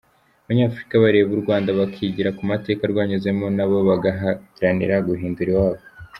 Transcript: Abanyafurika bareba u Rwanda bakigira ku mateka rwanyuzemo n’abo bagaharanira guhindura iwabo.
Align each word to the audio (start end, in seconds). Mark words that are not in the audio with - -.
Abanyafurika 0.45 0.95
bareba 1.03 1.29
u 1.35 1.41
Rwanda 1.43 1.69
bakigira 1.79 2.35
ku 2.37 2.41
mateka 2.51 2.83
rwanyuzemo 2.91 3.45
n’abo 3.57 3.77
bagaharanira 3.89 4.95
guhindura 5.07 5.49
iwabo. 5.53 5.81